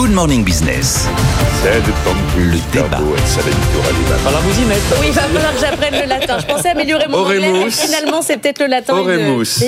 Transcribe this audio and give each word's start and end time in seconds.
Good 0.00 0.12
Morning 0.12 0.44
Business. 0.46 1.39
Le 1.62 2.72
débat. 2.72 2.96
Alors 4.26 4.40
vous 4.40 4.62
y 4.62 4.64
mettre. 4.64 4.80
Oui, 4.98 5.08
il 5.08 5.12
va 5.12 5.20
falloir 5.20 5.52
que 5.52 5.60
j'apprenne 5.60 6.00
le 6.02 6.08
latin. 6.08 6.38
Je 6.40 6.46
pensais 6.46 6.70
améliorer 6.70 7.06
mon 7.06 7.18
anglais, 7.18 7.52
mais 7.52 7.70
finalement, 7.70 8.22
c'est 8.22 8.38
peut-être 8.38 8.60
le 8.60 8.66
latin. 8.68 8.94
Oremus. 8.96 9.62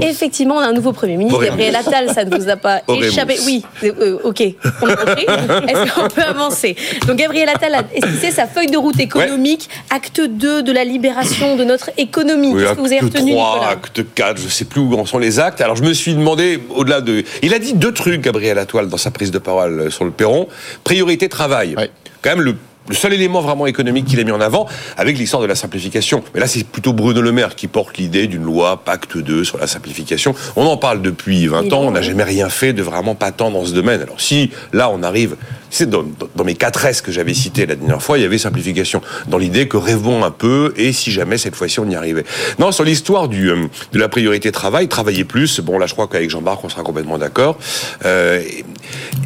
Effectivement, 0.00 0.54
on 0.56 0.60
a 0.60 0.68
un 0.68 0.72
nouveau 0.72 0.92
Premier 0.94 1.18
ministre, 1.18 1.36
Oremus. 1.36 1.50
Gabriel 1.50 1.76
Attal, 1.76 2.10
ça 2.14 2.24
ne 2.24 2.34
vous 2.34 2.48
a 2.48 2.56
pas 2.56 2.80
Oremus. 2.86 3.08
échappé. 3.08 3.36
Oui, 3.44 3.62
euh, 3.84 4.16
ok, 4.24 4.42
on 4.80 4.86
a 4.88 4.96
compris. 4.96 5.24
Est-ce 5.68 5.92
qu'on 5.94 6.08
peut 6.08 6.22
avancer? 6.22 6.76
Donc, 7.06 7.18
Gabriel 7.18 7.50
Attal 7.50 7.74
a 7.74 7.82
esquissé 7.94 8.30
sa 8.30 8.46
feuille 8.46 8.68
de 8.70 8.78
route 8.78 8.98
économique, 8.98 9.68
acte 9.90 10.22
2 10.22 10.62
de 10.62 10.72
la 10.72 10.84
libération 10.84 11.56
de 11.56 11.64
notre 11.64 11.90
économie. 11.98 12.52
Oui, 12.54 12.62
Qu'est-ce 12.62 12.72
que 12.72 12.80
vous 12.80 12.86
avez 12.86 12.96
acte 13.00 13.12
retenu, 13.18 13.32
3, 13.32 13.52
Nicolas? 13.54 13.70
acte 13.70 14.00
4, 14.14 14.40
je 14.40 14.48
sais 14.48 14.64
plus 14.64 14.80
où 14.80 14.94
en 14.98 15.04
sont 15.04 15.18
les 15.18 15.38
actes. 15.40 15.60
Alors 15.60 15.76
je 15.76 15.82
me 15.82 15.92
suis 15.92 16.14
demandé, 16.14 16.58
au-delà 16.74 17.02
de... 17.02 17.22
Il 17.42 17.52
a 17.52 17.58
dit 17.58 17.74
deux 17.74 17.92
trucs, 17.92 18.22
Gabriel 18.22 18.58
Attal, 18.58 18.88
dans 18.88 18.96
sa 18.96 19.10
prise 19.10 19.30
de 19.30 19.38
parole 19.38 19.92
sur 19.92 20.06
le 20.06 20.10
perron. 20.10 20.48
Priorité 20.84 21.28
travail. 21.34 21.74
Quand 22.22 22.30
même 22.30 22.40
le... 22.40 22.54
le 22.88 22.94
seul 22.94 23.12
élément 23.12 23.40
vraiment 23.40 23.66
économique 23.66 24.06
qu'il 24.06 24.20
a 24.20 24.24
mis 24.24 24.30
en 24.30 24.40
avant, 24.40 24.66
avec 24.96 25.18
l'histoire 25.18 25.42
de 25.42 25.48
la 25.48 25.54
simplification. 25.54 26.22
Mais 26.32 26.40
là, 26.40 26.46
c'est 26.46 26.64
plutôt 26.64 26.92
Bruno 26.92 27.20
Le 27.20 27.32
Maire 27.32 27.54
qui 27.54 27.66
porte 27.66 27.96
l'idée 27.98 28.26
d'une 28.26 28.44
loi 28.44 28.82
Pacte 28.84 29.16
2 29.16 29.42
sur 29.44 29.58
la 29.58 29.66
simplification. 29.66 30.34
On 30.56 30.66
en 30.66 30.76
parle 30.76 31.02
depuis 31.02 31.46
20 31.46 31.72
ans, 31.72 31.82
on 31.82 31.90
n'a 31.90 32.02
jamais 32.02 32.24
rien 32.24 32.48
fait 32.48 32.72
de 32.72 32.82
vraiment 32.82 33.14
patent 33.14 33.50
dans 33.50 33.64
ce 33.64 33.72
domaine. 33.72 34.00
Alors 34.00 34.20
si, 34.20 34.50
là, 34.72 34.90
on 34.90 35.02
arrive... 35.02 35.36
C'est 35.70 35.90
dans, 35.90 36.04
dans 36.36 36.44
mes 36.44 36.54
quatre 36.54 36.84
S 36.84 37.00
que 37.00 37.10
j'avais 37.10 37.34
cités 37.34 37.66
la 37.66 37.74
dernière 37.74 38.00
fois, 38.00 38.16
il 38.16 38.22
y 38.22 38.24
avait 38.24 38.38
simplification. 38.38 39.02
Dans 39.26 39.38
l'idée 39.38 39.66
que 39.66 39.76
rêvons 39.76 40.22
un 40.22 40.30
peu, 40.30 40.72
et 40.76 40.92
si 40.92 41.10
jamais 41.10 41.36
cette 41.36 41.56
fois-ci 41.56 41.80
on 41.80 41.90
y 41.90 41.96
arrivait. 41.96 42.24
Non, 42.60 42.70
sur 42.70 42.84
l'histoire 42.84 43.26
du 43.26 43.50
euh, 43.50 43.66
de 43.92 43.98
la 43.98 44.08
priorité 44.08 44.52
travail, 44.52 44.86
travailler 44.86 45.24
plus. 45.24 45.58
Bon, 45.58 45.76
là, 45.80 45.86
je 45.86 45.94
crois 45.94 46.06
qu'avec 46.06 46.30
Jean-Marc, 46.30 46.62
on 46.62 46.68
sera 46.68 46.84
complètement 46.84 47.18
d'accord. 47.18 47.58
Euh, 48.04 48.40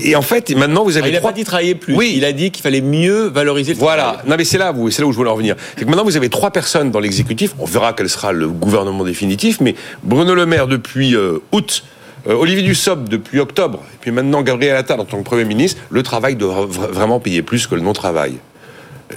et, 0.02 0.16
en 0.16 0.23
fait, 0.23 0.55
maintenant, 0.56 0.84
vous 0.84 0.97
avez 0.97 1.06
Ah, 1.06 1.09
il 1.09 1.12
n'a 1.12 1.19
trois 1.19 1.31
pas 1.31 1.36
dit 1.36 1.45
travailler 1.45 1.75
plus. 1.75 1.95
Oui. 1.95 2.14
Il 2.17 2.25
a 2.25 2.33
dit 2.33 2.50
qu'il 2.50 2.62
fallait 2.62 2.81
mieux 2.81 3.28
valoriser 3.28 3.72
le 3.75 3.78
voilà. 3.78 4.03
travail. 4.05 4.20
Non, 4.27 4.36
mais 4.36 4.45
c'est 4.45 4.59
là, 4.59 4.72
vous, 4.72 4.91
c'est 4.91 5.03
là 5.03 5.09
où 5.09 5.12
je 5.12 5.17
voulais 5.17 5.31
en 5.31 5.34
revenir. 5.34 5.56
C'est 5.77 5.84
que 5.84 5.89
maintenant, 5.91 6.05
vous 6.05 6.17
avez 6.17 6.28
trois 6.28 6.50
personnes 6.50 6.91
dans 6.91 7.00
l'exécutif. 7.00 7.55
On 7.59 7.64
verra 7.64 7.92
quel 7.92 8.09
sera 8.09 8.33
le 8.33 8.48
gouvernement 8.48 9.05
définitif. 9.05 9.61
Mais 9.61 9.75
Bruno 10.03 10.34
Le 10.34 10.47
Maire 10.47 10.67
depuis 10.67 11.14
euh, 11.14 11.39
août. 11.53 11.84
euh, 12.28 12.34
Olivier 12.34 12.62
Dussopt 12.62 13.09
depuis 13.09 13.39
octobre, 13.39 13.83
et 13.95 13.97
puis 14.00 14.11
maintenant 14.11 14.42
Gabriel 14.42 14.77
Attal 14.77 14.98
en 15.00 15.05
tant 15.05 15.19
que 15.19 15.22
Premier 15.25 15.45
ministre, 15.45 15.81
le 15.89 16.03
travail 16.03 16.34
doit 16.37 16.67
vra- 16.67 16.91
vraiment 16.91 17.20
payer 17.20 17.42
plus 17.42 17.67
que 17.67 17.75
le 17.77 17.81
non-travail. 17.81 18.34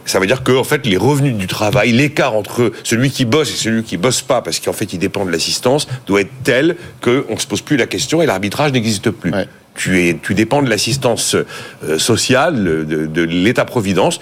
Ça 0.06 0.20
veut 0.20 0.28
dire 0.28 0.44
que 0.44 0.54
en 0.54 0.64
fait, 0.64 0.86
les 0.86 0.96
revenus 0.96 1.36
du 1.36 1.48
travail, 1.48 1.92
l'écart 1.92 2.34
entre 2.34 2.72
celui 2.84 3.10
qui 3.10 3.26
bosse 3.26 3.50
et 3.52 3.58
celui 3.58 3.84
qui 3.84 3.98
bosse 3.98 4.22
pas, 4.22 4.42
parce 4.42 4.60
qu'en 4.62 4.72
fait, 4.72 4.94
il 4.94 5.00
dépend 5.00 5.26
de 5.26 5.32
l'assistance, 5.32 5.88
doit 6.08 6.22
être 6.22 6.32
tel 6.46 6.78
qu'on 7.02 7.24
ne 7.30 7.38
se 7.40 7.48
pose 7.48 7.62
plus 7.62 7.76
la 7.76 7.88
question 7.88 8.22
et 8.22 8.26
l'arbitrage 8.26 8.72
n'existe 8.72 9.10
plus. 9.10 9.32
Ouais. 9.34 9.48
Tu, 9.76 10.10
es, 10.10 10.20
dépends 10.36 10.62
de 10.62 10.70
l'assistance 10.70 11.36
euh, 11.36 11.98
sociale, 11.98 12.86
de, 12.86 13.06
de 13.06 13.22
l'État-providence. 13.22 14.20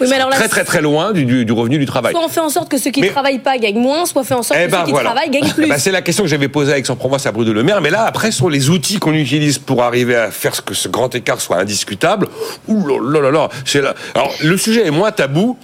Oui, 0.00 0.06
mais 0.08 0.16
alors 0.16 0.30
là, 0.30 0.36
très 0.36 0.48
très 0.48 0.64
très 0.64 0.80
loin 0.80 1.12
du, 1.12 1.24
du- 1.24 1.44
du 1.44 1.52
revenu 1.52 1.78
du 1.78 1.86
travail. 1.86 2.12
Soit 2.12 2.24
on 2.24 2.28
fait 2.28 2.40
en 2.40 2.48
sorte 2.48 2.68
que 2.70 2.78
ceux 2.78 2.90
qui 2.90 3.00
ne 3.00 3.06
Mais- 3.06 3.12
travaillent 3.12 3.38
pas 3.40 3.58
gagnent 3.58 3.78
moins, 3.80 4.06
soit 4.06 4.20
on 4.22 4.24
fait 4.24 4.34
en 4.34 4.42
sorte 4.42 4.58
Eh 4.62 4.66
que 4.66 4.70
ben, 4.70 4.78
ceux 4.80 4.84
qui 4.86 4.90
voilà. 4.92 5.10
travaillent 5.10 5.30
gagnent 5.30 5.52
plus. 5.52 5.64
Eh 5.66 5.68
ben, 5.70 5.78
c'est 5.78 5.90
la 5.90 6.02
question 6.02 6.24
que 6.24 6.30
j'avais 6.30 6.48
posée 6.48 6.72
avec 6.72 6.84
Aix-en-Provence 6.84 7.26
à 7.26 7.32
Bruno 7.32 7.52
Le 7.52 7.62
Maire. 7.62 7.80
Mais 7.80 7.90
là, 7.90 8.04
après, 8.04 8.30
sur 8.30 8.48
les 8.50 8.70
outils 8.70 8.98
qu'on 8.98 9.12
utilise 9.14 9.58
pour 9.58 9.82
arriver 9.82 10.14
à 10.14 10.30
faire 10.30 10.54
ce 10.54 10.60
que 10.62 10.74
ce 10.74 10.88
grand 10.88 11.12
écart 11.14 11.40
soit 11.40 11.56
indiscutable. 11.58 12.28
Ouh 12.68 12.86
là 13.08 13.20
là 13.20 13.30
là. 13.30 13.48
C'est 13.64 13.80
là. 13.82 13.94
Alors, 14.14 14.32
le 14.42 14.56
sujet 14.56 14.86
est 14.86 14.90
moins 14.90 15.10
tabou. 15.10 15.56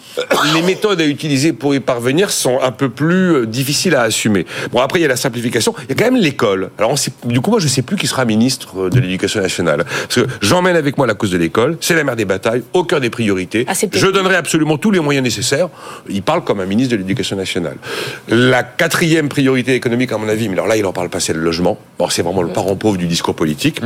Les 0.55 0.63
méthodes 0.63 1.01
à 1.01 1.05
utiliser 1.07 1.53
pour 1.53 1.75
y 1.75 1.81
parvenir 1.81 2.31
sont 2.31 2.61
un 2.61 2.73
peu 2.73 2.89
plus 2.89 3.35
euh, 3.35 3.47
difficiles 3.47 3.95
à 3.95 4.03
assumer. 4.03 4.47
Bon, 4.73 4.81
après, 4.81 4.99
il 4.99 5.03
y 5.03 5.07
a 5.07 5.09
la 5.09 5.17
simplification. 5.17 5.75
Il 5.85 5.91
y 5.91 5.93
a 5.93 5.95
quand 6.05 6.11
même 6.11 6.21
l'école. 6.21 6.71
Alors, 6.79 6.91
on 6.91 6.97
sait- 6.97 7.13
du 7.25 7.41
coup, 7.41 7.51
moi, 7.51 7.61
je 7.61 7.69
sais 7.69 7.83
plus 7.83 7.97
qui 7.97 8.07
sera 8.07 8.25
ministre 8.25 8.75
euh, 8.87 8.91
de 8.91 8.99
l'Éducation 9.01 9.41
nationale. 9.41 9.85
Parce 10.09 10.15
que 10.17 10.27
j'emmène 10.41 10.77
avec 10.77 10.99
moi 10.99 11.07
la 11.07 11.15
cause 11.15 11.31
de 11.31 11.39
l'école. 11.39 11.77
C'est 11.81 11.95
la 11.95 12.03
mère 12.05 12.17
des 12.17 12.25
batailles, 12.25 12.63
au 12.73 12.85
cœur 12.85 13.01
des 13.01 13.11
priorités. 13.11 13.65
Ah, 13.69 13.73
je 13.93 14.07
donnerai 14.25 14.37
absolument 14.37 14.79
tous 14.79 14.91
les 14.91 15.01
moyens 15.01 15.23
nécessaires. 15.23 15.69
Il 16.09 16.23
parle 16.23 16.43
comme 16.43 16.61
un 16.61 16.67
ministre 16.67 16.93
de 16.93 16.97
l'Éducation 16.97 17.37
nationale. 17.37 17.77
La 18.29 18.63
quatrième 18.63 19.29
priorité 19.29 19.75
économique, 19.75 20.13
à 20.13 20.19
mon 20.19 20.29
avis, 20.29 20.49
mais 20.49 20.55
alors 20.55 20.67
là, 20.67 20.77
il 20.77 20.87
en 20.87 20.93
parle 20.93 21.11
pas, 21.11 21.21
c'est 21.21 21.35
le 21.35 21.41
logement. 21.41 21.79
Bon, 21.99 22.09
c'est 22.09 22.23
vraiment 22.23 22.43
le 22.43 22.49
parent 22.49 22.75
pauvre 22.77 22.97
du 22.97 23.07
discours 23.07 23.35
politique. 23.35 23.81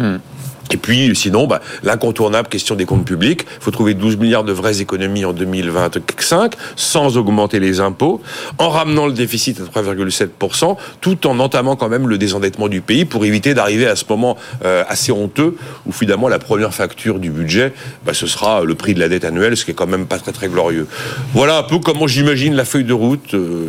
Et 0.72 0.76
puis, 0.76 1.14
sinon, 1.14 1.46
bah, 1.46 1.60
l'incontournable 1.82 2.48
question 2.48 2.74
des 2.74 2.84
comptes 2.84 3.04
publics. 3.04 3.42
Il 3.60 3.62
faut 3.64 3.70
trouver 3.70 3.94
12 3.94 4.16
milliards 4.18 4.44
de 4.44 4.52
vraies 4.52 4.80
économies 4.80 5.24
en 5.24 5.32
2025, 5.32 6.54
sans 6.76 7.16
augmenter 7.16 7.60
les 7.60 7.80
impôts, 7.80 8.20
en 8.58 8.68
ramenant 8.68 9.06
le 9.06 9.12
déficit 9.12 9.60
à 9.60 9.80
3,7%, 9.80 10.76
tout 11.00 11.26
en 11.26 11.38
entamant 11.40 11.76
quand 11.76 11.88
même 11.88 12.08
le 12.08 12.18
désendettement 12.18 12.68
du 12.68 12.80
pays 12.80 13.04
pour 13.04 13.24
éviter 13.24 13.54
d'arriver 13.54 13.86
à 13.86 13.96
ce 13.96 14.04
moment 14.08 14.36
euh, 14.64 14.84
assez 14.88 15.12
honteux 15.12 15.56
où 15.86 15.92
finalement 15.92 16.28
la 16.28 16.38
première 16.38 16.74
facture 16.74 17.18
du 17.18 17.30
budget, 17.30 17.72
bah, 18.04 18.14
ce 18.14 18.26
sera 18.26 18.62
le 18.64 18.74
prix 18.74 18.94
de 18.94 19.00
la 19.00 19.08
dette 19.08 19.24
annuelle, 19.24 19.56
ce 19.56 19.64
qui 19.64 19.70
est 19.70 19.74
quand 19.74 19.86
même 19.86 20.06
pas 20.06 20.18
très 20.18 20.32
très 20.32 20.48
glorieux. 20.48 20.86
Voilà 21.32 21.58
un 21.58 21.62
peu 21.62 21.78
comment 21.78 22.06
j'imagine 22.06 22.54
la 22.54 22.64
feuille 22.64 22.84
de 22.84 22.92
route 22.92 23.34
euh, 23.34 23.66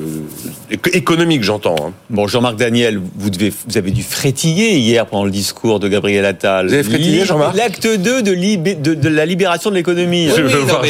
éco- 0.71 0.89
économique, 0.93 1.43
j'entends. 1.43 1.75
hein. 1.81 1.91
Bon, 2.09 2.27
Jean-Marc 2.27 2.55
Daniel, 2.57 2.99
vous, 3.15 3.29
devez, 3.29 3.53
vous 3.67 3.77
avez 3.77 3.91
dû 3.91 4.03
frétiller 4.03 4.77
hier 4.77 5.05
pendant 5.05 5.25
le 5.25 5.31
discours 5.31 5.79
de 5.79 5.87
Gabriel 5.87 6.25
Attal. 6.25 6.69
Frétillé, 6.89 7.25
Jean-Marc 7.25 7.55
L'acte 7.55 7.87
2 7.87 8.21
de, 8.21 8.31
libé- 8.31 8.75
de, 8.79 8.93
de 8.93 9.09
la 9.09 9.25
libération 9.25 9.69
de 9.69 9.75
l'économie. 9.75 10.29
Je 10.35 10.47
Je 10.47 10.57
vois 10.57 10.79
pas 10.79 10.87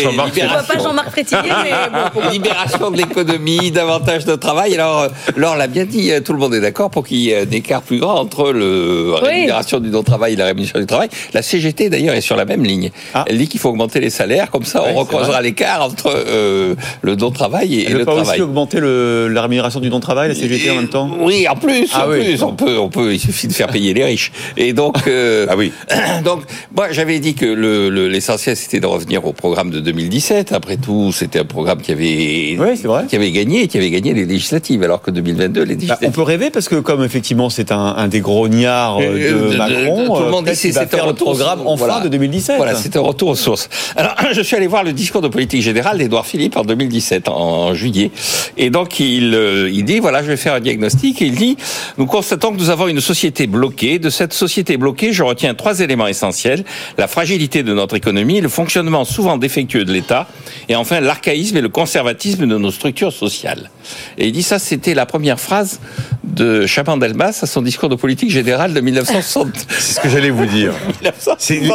Jean-Marc 0.82 1.12
Frétillé, 1.12 1.42
mais 1.64 1.72
bon, 2.14 2.22
pas. 2.22 2.30
Libération 2.32 2.92
de 2.92 2.98
l'économie, 2.98 3.72
davantage 3.72 4.26
de 4.26 4.36
travail. 4.36 4.74
Alors, 4.76 5.02
euh, 5.02 5.08
Laure 5.36 5.56
l'a 5.56 5.68
bien 5.68 5.86
dit, 5.86 6.12
euh, 6.12 6.20
tout 6.22 6.34
le 6.34 6.40
monde 6.40 6.54
est 6.56 6.62
d'accord 6.62 6.90
pour 6.90 7.06
qu'il 7.06 7.18
y 7.18 7.32
ait 7.32 7.42
un 7.42 7.52
écart 7.52 7.82
plus 7.82 8.00
grand 8.00 8.16
entre 8.20 8.52
le 8.52 9.12
la 9.14 9.22
Oui. 9.22 9.28
rémunération 9.28 9.80
du 9.80 9.90
non-travail 9.90 10.34
et 10.34 10.36
la 10.36 10.46
rémunération 10.46 10.80
du 10.80 10.86
travail. 10.86 11.10
La 11.34 11.42
CGT, 11.42 11.90
d'ailleurs, 11.90 12.16
est 12.16 12.22
sur 12.22 12.36
la 12.36 12.46
même 12.46 12.64
ligne. 12.64 12.92
Ah. 13.14 13.26
Elle 13.28 13.38
dit 13.38 13.48
qu'il 13.48 13.60
faut 13.60 13.70
augmenter 13.70 14.00
les 14.00 14.10
salaires, 14.10 14.50
comme 14.52 14.64
ça, 14.66 14.82
Ouais, 14.84 14.94
on 14.96 15.04
vrai. 15.04 15.42
l'écart 15.42 15.84
entre 15.84 16.12
euh, 16.16 16.76
le 17.02 17.16
non-travail 17.16 17.76
et, 17.76 17.84
Elle 17.86 17.90
et 17.90 17.94
ne 17.94 18.00
le 18.00 18.00
peut 18.00 18.06
pas 18.06 18.16
travail. 18.18 18.32
aussi 18.36 18.42
augmenter 18.42 18.80
le- 18.80 19.28
la 19.28 19.42
rémunération 19.42 19.80
du 19.80 19.90
non-travail, 19.90 20.30
la 20.30 20.36
CGT 20.36 20.72
en 20.72 20.76
même 20.76 20.90
temps 20.90 21.10
Oui, 21.20 21.48
en 21.48 21.56
plus, 21.56 21.88
Ah 21.94 22.06
en 22.08 22.12
oui. 22.12 22.24
plus, 22.24 22.44
on 22.44 22.54
peut, 22.54 22.78
on 22.78 22.90
peut, 22.90 23.14
il 23.14 23.20
suffit 23.20 23.48
de 23.48 23.54
faire 23.54 23.68
payer 23.68 23.94
les 23.94 24.04
riches. 24.06 24.32
Et 24.58 24.74
donc, 24.74 24.96
euh, 25.08 25.46
Ah 25.50 25.56
oui. 25.58 25.72
donc, 26.24 26.42
moi, 26.76 26.88
j'avais 26.92 27.20
dit 27.20 27.34
que 27.34 27.46
le- 27.46 27.90
le- 27.90 28.08
l'essentiel 28.08 28.56
c'était 28.56 28.80
de 28.80 28.86
revenir 28.86 29.26
au 29.26 29.34
programme 29.34 29.70
de 29.72 29.80
2017. 29.80 30.52
Après 30.52 30.78
tout, 30.78 31.12
c'était 31.12 31.40
un 31.40 31.46
programme 31.46 31.82
qui 31.82 31.92
avait, 31.92 32.58
Oui, 32.60 32.76
vrai. 32.84 33.06
qui 33.08 33.16
avait 33.16 33.32
gagné, 33.32 33.68
qui 33.68 33.78
avait 33.78 33.90
gagné 33.90 34.14
les 34.14 34.26
législatives, 34.26 34.84
alors 34.84 35.02
que 35.02 35.12
2022, 35.12 35.62
les 35.62 35.66
Bah, 35.68 35.74
législatives. 35.74 36.08
on 36.08 36.12
peut 36.12 36.22
rêver 36.22 36.50
parce 36.50 36.68
que 36.70 36.76
comme 36.76 37.04
effectivement 37.04 37.50
c'est 37.50 37.72
un, 37.72 37.80
un 37.98 38.08
des 38.08 38.20
grognards 38.22 39.00
euh, 39.00 39.04
Euh, 39.04 39.32
de, 39.32 39.46
de- 39.48 39.52
de- 39.54 39.58
Macron, 39.58 40.06
tout 40.16 40.22
le 40.22 40.28
euh, 40.28 40.32
monde 40.32 40.46
dit 40.46 40.56
c'est 40.56 40.78
un 40.78 40.98
le 40.98 41.04
retour 41.04 41.28
programme 41.32 41.60
sur- 41.60 41.70
en 41.70 41.78
fin 41.78 41.86
voilà. 41.88 42.00
de 42.04 42.10
2017. 42.10 42.58
Voilà, 42.58 42.76
c'est 42.76 42.96
un 42.96 43.02
retour 43.02 43.30
aux 43.30 43.36
sources. 43.36 43.70
Alors, 43.96 44.16
je 44.34 44.42
suis 44.42 44.56
allé 44.56 44.68
voir 44.68 44.84
le 44.84 44.94
discours 44.94 45.22
de 45.22 45.28
politique 45.28 45.62
générale 45.62 45.98
d'Édouard 45.98 46.26
Philippe 46.26 46.58
en 46.58 46.64
2017, 46.64 47.28
en 47.30 47.74
juillet. 47.74 48.12
Et 48.58 48.70
donc, 48.70 49.00
il, 49.00 49.38
il 49.72 49.84
dit, 49.86 50.00
voilà, 50.00 50.22
je 50.24 50.28
vais 50.28 50.38
faire 50.38 50.54
un 50.54 50.60
diagnostic. 50.60 51.22
Et 51.22 51.26
il 51.26 51.36
dit, 51.36 51.58
nous 51.98 52.06
constatons 52.06 52.52
que 52.52 52.58
nous 52.58 52.70
avons 52.70 52.88
une 52.88 53.02
société 53.02 53.48
bloquée. 53.48 54.00
De 54.00 54.10
cette 54.10 54.34
société 54.34 54.78
bloquée, 54.78 55.14
je 55.14 55.24
retiens 55.24 55.54
trois 55.54 55.79
éléments 55.82 56.08
essentiels. 56.08 56.64
La 56.98 57.08
fragilité 57.08 57.64
de 57.64 57.74
notre 57.74 57.96
économie, 57.96 58.42
le 58.42 58.50
fonctionnement 58.50 59.06
souvent 59.06 59.38
défectueux 59.38 59.86
de 59.86 59.92
l'État, 59.92 60.28
et 60.68 60.76
enfin 60.76 61.00
l'archaïsme 61.00 61.58
et 61.58 61.62
le 61.62 61.70
conservatisme 61.70 62.48
de 62.48 62.58
nos 62.58 62.72
structures 62.72 63.14
sociales. 63.14 63.70
Et 64.18 64.28
il 64.28 64.32
dit, 64.32 64.44
ça, 64.44 64.60
c'était 64.60 64.94
la 64.94 65.06
première 65.06 65.40
phrase 65.40 65.80
de 66.24 66.66
Chaban-Delmas 66.66 67.40
à 67.42 67.46
son 67.46 67.62
discours 67.62 67.90
de 67.90 67.96
politique 67.96 68.30
générale 68.30 68.74
de 68.74 68.82
1960. 68.82 69.48
C'est 69.70 69.94
ce 69.96 70.00
que 70.00 70.10
j'allais 70.10 70.30
vous 70.30 70.46
dire. 70.46 70.74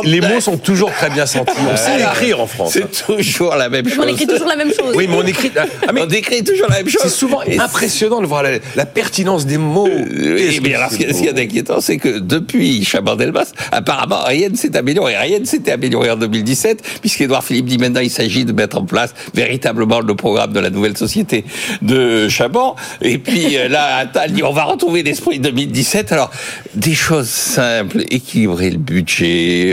Les 0.04 0.20
mots 0.20 0.40
sont 0.40 0.56
toujours 0.58 0.92
très 0.92 1.10
bien 1.10 1.26
sentis. 1.26 1.52
On 1.70 1.76
sait 1.76 2.00
écrire 2.00 2.40
en 2.40 2.46
France. 2.46 2.72
C'est 2.72 3.06
toujours 3.06 3.56
la 3.56 3.68
même 3.68 3.88
chose. 3.88 4.04
On 4.04 4.08
écrit 4.08 4.26
toujours 4.26 4.46
la 4.46 4.56
même 4.56 4.72
chose. 4.72 4.94
Oui, 4.94 5.06
mais 5.08 5.16
on 5.16 5.26
écrit. 5.26 5.50
Ah, 5.56 5.92
mais 5.92 6.02
on 6.02 6.06
décrit 6.06 6.42
toujours 6.44 6.68
la 6.68 6.76
même 6.76 6.88
chose. 6.88 7.02
c'est 7.02 7.08
souvent 7.08 7.42
Et 7.42 7.58
impressionnant 7.58 8.20
de 8.20 8.26
voir 8.26 8.42
la, 8.42 8.58
la 8.76 8.86
pertinence 8.86 9.46
des 9.46 9.58
mots. 9.58 9.88
Euh, 9.88 10.50
alors, 10.74 10.90
ce 10.90 10.96
c'est 10.96 11.06
qui 11.06 11.14
ce 11.14 11.20
qui 11.20 11.26
est 11.28 11.32
beau. 11.32 11.40
inquiétant, 11.40 11.80
c'est 11.80 11.98
que 11.98 12.18
depuis 12.18 12.84
Chaban-Delmas, 12.84 13.52
apparemment, 13.94 14.24
rien 14.26 14.48
ne 14.48 14.56
s'est 14.56 14.76
amélioré. 14.76 15.16
Rien 15.16 15.38
ne 15.38 15.44
s'était 15.44 15.72
amélioré 15.72 16.10
en 16.10 16.16
2017, 16.16 16.98
puisqu'Édouard 17.00 17.44
Philippe 17.44 17.66
dit 17.66 17.78
maintenant 17.78 18.00
il 18.00 18.10
s'agit 18.10 18.44
de 18.44 18.52
mettre 18.52 18.78
en 18.78 18.84
place 18.84 19.14
véritablement 19.34 20.00
le 20.00 20.14
programme 20.14 20.52
de 20.52 20.60
la 20.60 20.70
nouvelle 20.70 20.96
société 20.96 21.44
de 21.82 22.28
Chaban. 22.28 22.76
Et 23.00 23.18
puis 23.18 23.56
euh, 23.56 23.68
là, 23.68 23.96
Attal 23.96 24.32
dit 24.32 24.42
on 24.42 24.52
va 24.52 24.64
retrouver 24.64 25.02
l'esprit 25.02 25.38
2017. 25.38 26.12
Alors, 26.12 26.30
des 26.74 26.94
choses 26.94 27.28
simples, 27.28 28.02
équilibrer 28.10 28.70
le 28.70 28.78
budget, 28.78 29.72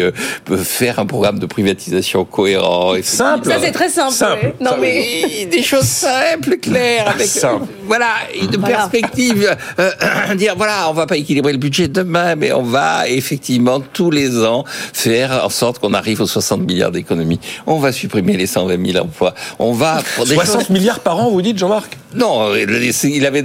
euh, 0.52 0.58
faire 0.58 1.00
un 1.00 1.06
programme 1.06 1.40
de 1.40 1.46
privatisation 1.46 2.26
cohérent. 2.26 2.94
Simple. 3.04 3.48
Ça, 3.48 3.58
c'est 3.62 3.72
très 3.72 3.90
simple. 3.90 4.14
Simple. 4.14 4.46
ouais. 4.46 4.56
Non, 4.62 4.72
mais. 4.80 5.48
Des 5.52 5.64
choses 5.64 5.86
simples, 5.86 6.58
claires, 6.58 7.10
avec 7.10 7.28
Simple. 7.28 7.66
voilà 7.86 8.08
une 8.40 8.56
Voilà. 8.58 8.78
perspective. 8.90 9.56
euh, 9.80 9.92
dire 10.36 10.54
voilà, 10.56 10.90
on 10.90 10.94
va 10.94 11.06
pas 11.08 11.18
équilibrer 11.18 11.52
le 11.52 11.58
budget 11.58 11.88
demain, 11.88 12.36
mais 12.36 12.52
on 12.52 12.64
va 12.64 13.08
effectivement 13.08 13.80
les 14.12 14.44
ans 14.46 14.64
faire 14.94 15.44
en 15.44 15.50
sorte 15.50 15.80
qu'on 15.80 15.94
arrive 15.94 16.22
aux 16.22 16.28
60 16.28 16.62
milliards 16.62 16.92
d'économies. 16.92 17.40
On 17.68 17.80
va 17.80 17.92
supprimer 17.92 18.38
les 18.38 18.48
120 18.48 18.92
000 18.94 19.04
emplois. 19.06 19.34
On 19.60 19.74
va 19.74 20.02
pour 20.16 20.26
des 20.26 20.36
60 20.36 20.60
choses- 20.62 20.70
milliards 20.70 21.00
par 21.00 21.18
an, 21.20 21.30
vous 21.30 21.42
dites, 21.42 21.58
Jean-Marc? 21.58 21.98
Non, 22.16 22.50
il 22.56 23.26
avait 23.26 23.44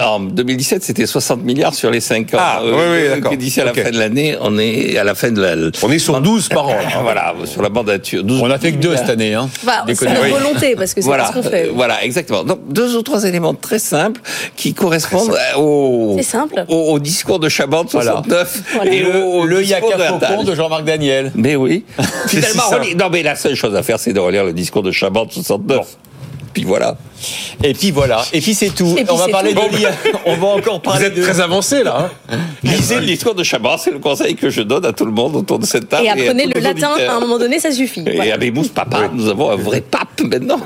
en 0.00 0.20
2017 0.20 0.82
c'était 0.84 1.06
60 1.06 1.42
milliards 1.42 1.74
sur 1.74 1.90
les 1.90 2.00
5 2.00 2.34
ans. 2.34 2.38
Ah, 2.40 2.60
oui, 2.64 2.70
oui, 2.72 3.08
d'accord. 3.08 3.36
D'ici 3.36 3.60
à 3.60 3.64
la 3.64 3.74
fin 3.74 3.90
de 3.90 3.98
l'année, 3.98 4.36
on 4.40 4.58
est 4.58 4.96
à 4.98 5.04
la 5.04 5.14
fin 5.14 5.30
de 5.30 5.40
la. 5.42 5.54
On 5.82 5.90
est 5.90 5.98
sur 5.98 6.20
12 6.20 6.48
par 6.48 6.66
an. 6.68 6.74
là. 6.74 7.00
Voilà, 7.02 7.34
sur 7.44 7.62
la 7.62 7.68
mandature. 7.70 8.22
12 8.22 8.40
On 8.42 8.50
a 8.50 8.58
fait 8.58 8.72
que 8.72 8.76
deux 8.78 8.96
cette 8.96 9.10
année. 9.10 9.34
Hein. 9.34 9.48
Bah, 9.64 9.84
c'est 9.88 10.08
notre 10.08 10.28
volonté, 10.28 10.74
parce 10.76 10.94
que 10.94 11.00
c'est 11.00 11.06
voilà, 11.06 11.26
ce 11.28 11.32
qu'on 11.32 11.42
fait. 11.42 11.68
euh, 11.68 11.72
voilà, 11.74 12.04
exactement. 12.04 12.44
Donc 12.44 12.60
deux 12.68 12.96
ou 12.96 13.02
trois 13.02 13.24
éléments 13.24 13.54
très 13.54 13.78
simples 13.78 14.20
qui 14.56 14.74
correspondent 14.74 15.36
au, 15.56 16.14
C'est 16.18 16.22
simple. 16.24 16.64
au, 16.68 16.92
au 16.92 16.98
discours 16.98 17.38
de 17.40 17.48
Chaban 17.48 17.84
de 17.84 17.90
Voilà. 17.90 18.12
69 18.22 18.62
Voilà. 18.74 18.92
et 18.92 19.00
Le, 19.00 19.24
au, 19.24 19.40
au 19.40 19.44
le 19.46 19.62
discours 19.62 19.90
Yaka 19.90 20.42
de 20.44 20.54
Jean-Marc 20.54 20.84
Daniel. 20.84 21.32
Mais 21.34 21.56
oui. 21.56 21.84
Finalement, 22.28 22.62
non 22.96 23.10
mais 23.10 23.22
la 23.22 23.34
seule 23.36 23.54
chose 23.54 23.74
à 23.74 23.82
faire, 23.82 23.98
c'est 23.98 24.12
de 24.12 24.20
relire 24.20 24.44
le 24.44 24.52
discours 24.52 24.82
de 24.82 24.90
Chaban 24.92 25.24
de 25.26 25.32
69. 25.32 25.80
Puis 26.54 26.62
voilà. 26.64 26.96
Et 27.62 27.74
puis 27.74 27.90
voilà. 27.90 28.24
Et 28.32 28.40
puis 28.40 28.54
c'est 28.54 28.70
tout. 28.70 28.94
Et 28.96 29.04
puis 29.04 29.10
on 29.12 29.16
va 29.16 29.28
parler 29.28 29.52
tout. 29.54 29.60
de 29.68 29.76
l'IA. 29.76 29.90
On 30.24 30.36
va 30.36 30.46
encore 30.48 30.74
Vous 30.74 30.80
parler 30.80 31.06
êtes 31.06 31.14
de. 31.14 31.22
très 31.22 31.40
avancé, 31.40 31.82
là. 31.82 32.10
hein 32.30 32.38
Lisez 32.62 33.00
le 33.00 33.06
discours 33.06 33.34
de 33.34 33.42
Chaban, 33.42 33.76
c'est 33.76 33.90
le 33.90 33.98
conseil 33.98 34.36
que 34.36 34.50
je 34.50 34.62
donne 34.62 34.84
à 34.84 34.92
tout 34.92 35.04
le 35.04 35.10
monde 35.12 35.34
autour 35.36 35.58
de 35.58 35.66
cette 35.66 35.88
table. 35.88 36.06
Et 36.06 36.10
apprenez 36.10 36.46
le 36.46 36.60
latin, 36.60 36.92
à 37.08 37.16
un 37.16 37.20
moment 37.20 37.38
donné, 37.38 37.58
ça 37.58 37.72
suffit. 37.72 38.04
Et 38.06 38.14
Voilà. 38.16 38.36
Papa, 38.74 39.10
nous 39.12 39.28
avons 39.28 39.50
un 39.50 39.56
vrai 39.56 39.80
pape 39.80 40.20
maintenant. 40.22 40.60